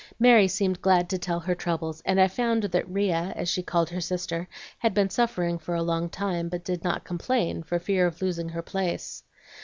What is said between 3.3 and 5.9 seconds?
as she called her sister, had been suffering for a